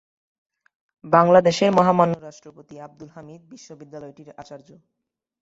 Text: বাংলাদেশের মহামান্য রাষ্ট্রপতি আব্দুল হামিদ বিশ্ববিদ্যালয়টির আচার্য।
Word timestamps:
বাংলাদেশের 1.03 1.69
মহামান্য 1.71 2.13
রাষ্ট্রপতি 2.19 2.75
আব্দুল 2.79 3.09
হামিদ 3.15 3.41
বিশ্ববিদ্যালয়টির 3.51 4.29
আচার্য। 4.41 4.69